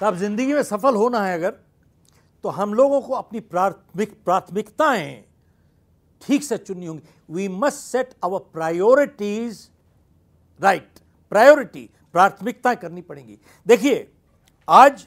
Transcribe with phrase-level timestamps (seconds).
[0.00, 1.50] साहब ज़िंदगी में सफल होना है अगर
[2.44, 5.24] तो हम लोगों को अपनी प्राथमिक, प्राथमिकताएँ
[6.22, 9.68] ठीक से चुननी होंगी। We must set our priorities
[10.60, 10.98] right
[11.32, 14.10] priority प्राथमिकताएँ करनी पड़ेंगी। देखिए,
[14.68, 15.06] आज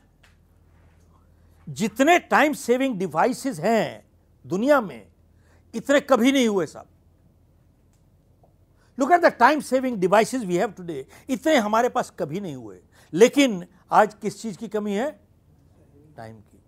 [1.68, 4.04] जितने टाइम सेविंग डिवाइसेस हैं
[4.46, 5.08] दुनिया में,
[5.74, 6.88] इतने कभी नहीं हुए साहब।
[8.98, 12.79] Look at the time saving devices we have today इतने हमारे पास कभी नहीं हुए।
[13.14, 15.10] लेकिन आज किस चीज़ की कमी है?
[16.18, 16.60] टाइम की।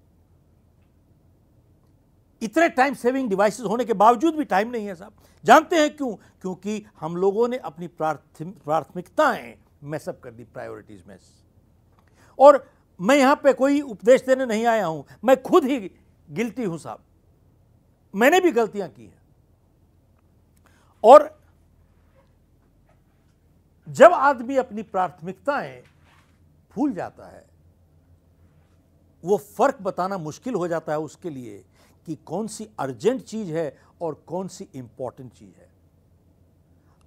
[2.42, 6.14] इतने टाइम सेविंग डिवाइसेस होने के बावजूद भी टाइम नहीं है साहब। जानते हैं क्यों?
[6.42, 11.18] क्योंकि हम लोगों ने अपनी प्राथमिकताएँ मैसअप कर दी प्रायोरिटीज में
[12.40, 12.66] और
[13.00, 15.80] मैं यहाँ पे कोई उपदेश देने नहीं आया हूँ। मैं खुद ही
[16.28, 17.04] गिल्टी हूँ साहब।
[18.14, 19.22] मैंने भी गलतियाँ की हैं।
[21.04, 21.38] और
[23.88, 25.82] जब आदमी अपनी प्राथमिकताएँ
[26.76, 27.46] भूल जाता है।
[29.24, 31.64] वो फ़र्क बताना मुश्किल हो जाता है उसके लिए
[32.08, 35.68] कि कौन सी अर्जेंट चीज़ है और कौन सी इंपॉर्टेंट चीज़ है।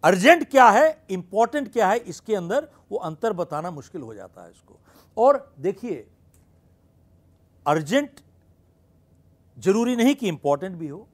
[0.05, 4.51] अर्जेंट क्या है इंपॉर्टेंट क्या है, इसके अंदर वो अंतर बताना मुश्किल हो जाता है
[4.51, 4.79] इसको।
[5.17, 6.07] और देखिए,
[7.67, 8.21] अर्जेंट
[9.57, 11.07] ज़रूरी नहीं कि इंपॉर्टेंट भी हो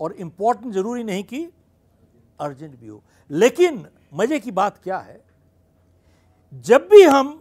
[0.00, 1.44] और इंपॉर्टेंट ज़रूरी नहीं कि
[2.40, 5.20] अर्जेंट भी हो। लेकिन मज़े की बात क्या है,
[6.52, 7.40] जब भी हम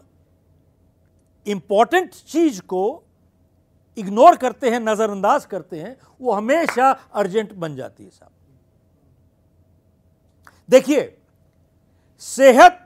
[1.45, 3.03] इंपॉर्टेंट चीज़ को
[3.97, 8.31] इग्नोर करते हैं, नजरअंदाज करते हैं, वो हमेशा अर्जेंट बन जाती है साहब।
[10.69, 11.17] देखिए,
[12.21, 12.81] सेहत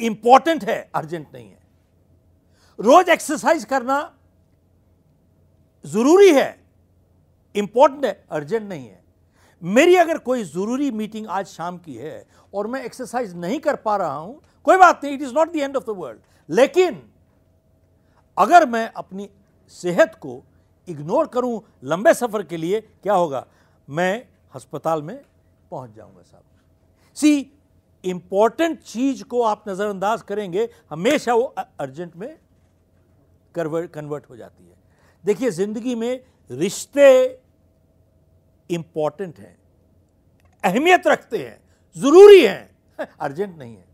[0.00, 1.60] इंपॉर्टेंट है अर्जेंट नहीं है।
[2.78, 3.98] रोज एक्सरसाइज करना
[5.84, 6.60] ज़रूरी है
[7.54, 9.00] इंपॉर्टेंट है अर्जेंट नहीं है।
[9.62, 13.96] मेरी अगर कोई ज़रूरी मीटिंग आज शाम की है और मैं एक्सरसाइज नहीं कर पा
[13.96, 17.10] रहा हूँ कोई बात नहीं it is not the end of the world लेकिन
[18.38, 19.30] अगर मैं अपनी
[19.68, 20.42] सेहत को
[20.88, 23.46] इग्नोर करूँ लंबे सफ़र के लिए, क्या होगा?
[23.90, 25.22] मैं अस्पताल में
[25.70, 26.42] पहुँच जाऊँगा साहब।
[27.14, 27.52] सी
[28.04, 31.42] इंपॉर्टेंट चीज़ को आप नजरअंदाज करेंगे, हमेशा वो
[31.80, 32.36] अर्जेंट में
[33.54, 34.76] कन्वर्ट हो जाती है।
[35.24, 37.40] देखिए, ज़िंदगी में रिश्ते
[38.70, 39.56] इंपॉर्टेंट हैं,
[40.64, 41.60] अहमियत रखते हैं,
[41.96, 42.76] ज़रूरी हैं।
[43.20, 43.91] अर्जेंट नहीं है।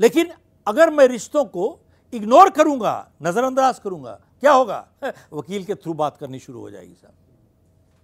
[0.00, 0.32] लेकिन
[0.66, 1.78] अगर मैं रिश्तों को
[2.14, 4.88] इग्नोर करूँगा, नजरअंदाज करूँगा, क्या होगा?
[5.32, 7.14] वकील के थ्रू बात करनी शुरू हो जाएगी साहब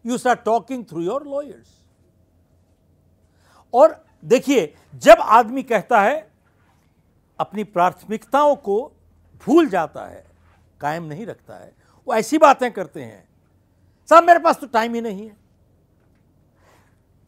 [0.06, 1.68] you start talking through your lawyers
[3.74, 6.32] और देखिए, जब आदमी कहता है,
[7.38, 8.92] अपनी प्राथमिकताओं को
[9.46, 10.26] भूल जाता है,
[10.80, 11.72] कायम नहीं रखता है,
[12.08, 13.28] वो ऐसी बातें करते हैं।
[14.08, 15.45] साहब, मेरे पास तो टाइम ही नहीं है।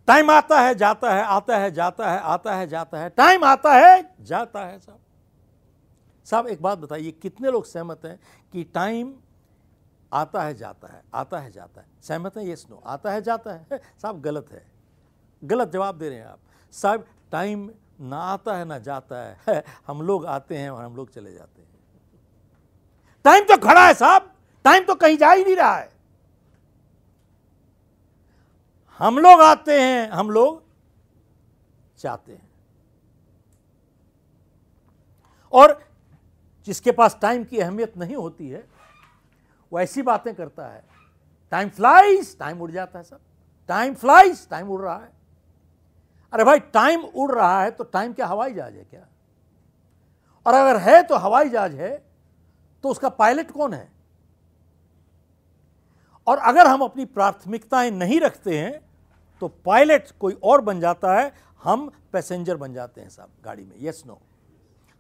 [0.09, 3.73] टाइम आता है, जाता है, आता है, जाता है, आता है, जाता है। टाइम आता
[3.73, 4.99] है, जाता है साहब
[6.25, 8.21] साहब एक बात बताइए, कितने लोग सहमत हैं
[8.53, 9.15] कि टाइम
[10.13, 11.87] आता है, जाता है, आता है, जाता है?
[12.03, 12.47] सहमत है?
[12.47, 13.67] ये सुनो आता है, जाता है।
[14.03, 14.67] साहब गलत है।
[15.45, 16.39] गलत जवाब दे रहे हैं आप।
[16.73, 17.71] साहब टाइम
[18.01, 21.63] ना आता है, ना जाता है। हम लोग आते हैं और हम लोग चले जाते
[21.63, 21.69] हैं।
[23.25, 24.33] टाइम तो खड़ा है, साहब।
[24.65, 25.98] टाइम तो कहीं जा ही नहीं रहा है।
[29.01, 30.63] हम लोग आते हैं, हम लोग
[31.99, 32.49] चाहते हैं।
[35.53, 35.89] और
[36.67, 38.69] जिसके पास टाइम की अहमियत नहीं होती है,
[39.73, 40.85] वो ऐसी बातें करता है।
[41.51, 43.21] टाइम फ्लाइज टाइम उड़ जाता है सब।
[43.69, 45.13] टाइम फ्लाइज टाइम उड़ रहा है।
[46.33, 49.07] अरे भाई टाइम उड़ रहा है तो टाइम क्या हवाई जहाज़ है क्या?
[50.47, 52.07] और अगर है तो हवाई जहाज़ है
[52.83, 53.93] तो उसका पायलट कौन है?
[56.27, 58.88] और अगर हम अपनी प्राथमिकताएँ नहीं रखते हैं
[59.41, 61.33] तो पायलट कोई और बन जाता है,
[61.63, 64.21] हम पैसेंजर बन जाते हैं साहब गाड़ी में यस नो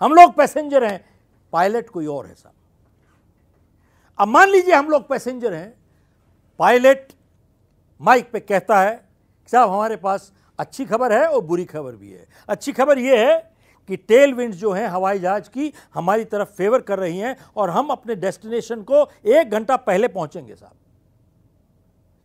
[0.01, 1.05] हम लोग पैसेंजर हैं,
[1.53, 2.55] पायलट कोई और है साहब।
[4.19, 5.75] अब मान लीजिए हम लोग पैसेंजर हैं,
[6.61, 7.13] पायलट
[8.01, 8.97] माइक पे कहता है
[9.49, 13.39] साहब हमारे पास अच्छी खबर है और बुरी खबर भी है। अच्छी खबर यह है
[13.89, 17.71] कि टेल विंड जो है, हवाई जहाज़ की हमारी तरफ़ फेवर कर रही हैं और
[17.71, 20.75] हम अपने डेस्टिनेशन को एक घंटा पहले पहुँचेंगे साहब।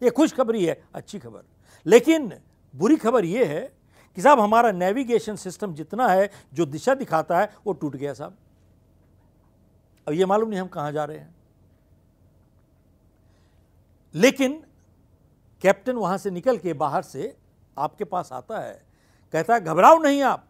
[0.01, 1.43] ये खुशखबरी है, अच्छी खबर।
[1.85, 2.33] लेकिन
[2.75, 3.61] बुरी खबर यह है
[4.15, 8.37] कि साहब, हमारा नेविगेशन सिस्टम जितना है, जो दिशा दिखाता है, वो टूट गया साहब।
[10.07, 11.35] अब ये मालूम नहीं हम कहाँ जा रहे हैं।
[14.15, 14.63] लेकिन
[15.61, 17.37] कैप्टन वहाँ से निकल के बाहर से
[17.77, 18.85] आपके पास आता है,
[19.33, 20.47] कहता है, घबराओ नहीं आप।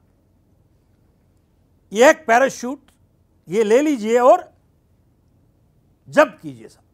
[1.94, 2.92] ये एक पैराशूट
[3.50, 4.54] ये ले लीजिए और
[6.10, 6.86] जब कीजिए साहब।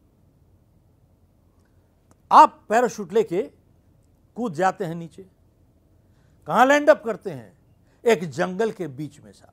[2.32, 3.50] आप पैराशूट लेके
[4.40, 5.26] कूद जाते हैं नीचे।
[6.46, 7.58] कहाँ लैंड अप करते हैं?
[8.04, 9.52] एक जंगल के बीच में साहब।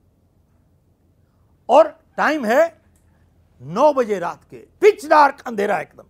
[1.68, 2.82] और टाइम है
[3.60, 6.04] नौ बजे रात के। पिच डार्क अंधेरा एकदम।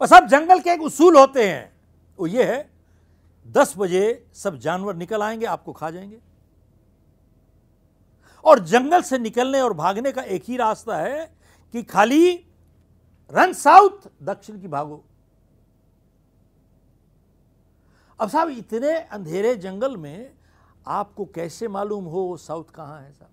[0.00, 1.80] और सब जंगल के एक उसूल होते हैं।
[2.18, 2.70] वो ये है,
[3.46, 6.20] दस बजे सब जानवर निकल आएँगे, आपको खा जाएँगे।
[8.44, 11.36] और जंगल से निकलने और भागने का एक ही रास्ता है
[11.72, 12.46] कि खाली
[13.30, 15.04] रन साउथ दक्षिण की भागो।
[18.20, 20.34] अब साहब, इतने अंधेरे जंगल में
[20.86, 23.30] आपको कैसे मालूम हो साउथ कहाँ है साहब?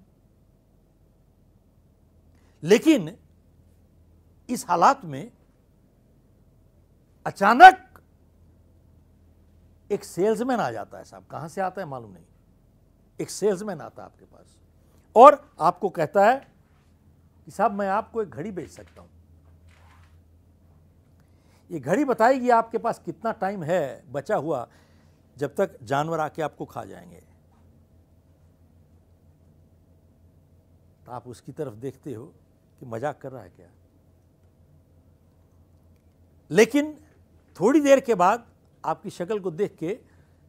[2.64, 3.18] लेकिन
[4.50, 5.32] इस हालात में
[7.26, 8.02] अचानक
[9.92, 12.26] एक सेल्समैन आ जाता है साहब। कहाँ से आता है मालूम नहीं।
[13.22, 14.62] एक सेल्समैन आता है आपके पास।
[15.16, 16.48] और आपको कहता है
[17.46, 19.10] कि साहब, मैं आपको एक घड़ी बेच सकता हूँ।
[21.72, 24.68] ये घड़ी बताएगी आपके पास कितना टाइम है, बचा हुआ,
[25.38, 27.24] जब तक जानवर आके आपको खा जाएँगे।
[31.06, 32.26] तो आप उसकी तरफ़ देखते हो
[32.80, 33.70] कि मज़ाक कर रहा है क्या?
[36.52, 36.98] लेकिन
[37.60, 38.48] थोड़ी देर के बाद
[38.86, 40.00] आपकी शक्ल को देख के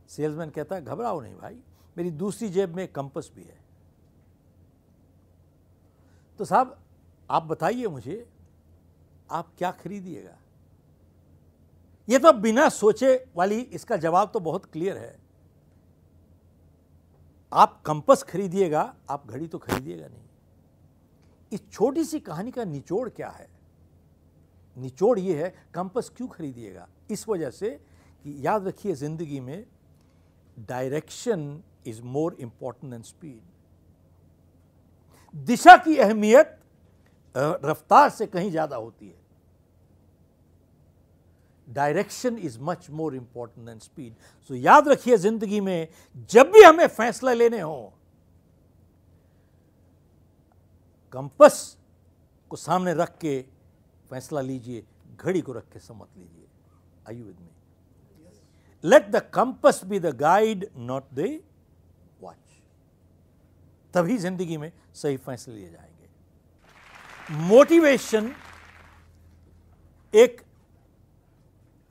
[0.08, 1.58] सेल्समैन कहता है, घबराओ नहीं भाई,
[1.96, 3.58] मेरी दूसरी जेब में कंपस भी है।
[6.38, 6.78] तो साहब,
[7.30, 8.28] आप बताइए मुझे,
[9.30, 10.38] आप क्या खरीदिएगा?
[12.08, 15.17] ये तो बिना सोचे वाली इसका जवाब तो बहुत क्लियर है।
[17.53, 20.25] आप कंपस खरीदिएगा, आप घड़ी तो खरीदिएगा नहीं।
[21.53, 23.49] इस छोटी सी कहानी का निचोड़ क्या है?
[24.76, 26.88] निचोड़ ये है कंपस क्यों खरीदिएगा?
[27.11, 27.70] इस वजह से
[28.25, 29.64] कि याद रखिए ज़िंदगी में
[30.69, 33.41] direction is more important than speed
[35.35, 36.59] दिशा की अहमियत
[37.35, 39.25] रफ्तार से कहीं ज़्यादा होती है।
[41.68, 44.14] Direction is much more important than speed
[44.50, 45.88] so याद रखिए ज़िंदगी में
[46.30, 47.92] जब भी हमें फैसला लेने हो
[51.12, 51.76] कंपस
[52.50, 53.40] को सामने रख के
[54.10, 54.84] फैसला लीजिए
[55.16, 56.46] घड़ी को रख के समझ लीजिए
[57.08, 57.50] I with me
[58.84, 61.40] let the compass be the guide not the
[62.20, 62.60] watch
[63.94, 68.34] तभी ज़िंदगी में सही फैसले लिए जाएँगे। मोटिवेशन
[70.14, 70.45] एक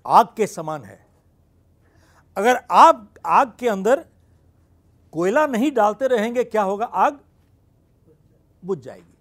[0.06, 1.06] आग के समान है।
[2.38, 4.06] अगर आप, आग के अंदर
[5.12, 6.86] कोयला नहीं डालते रहेंगे, क्या होगा?
[6.86, 7.20] आग
[8.66, 9.15] बुझ जाएगी।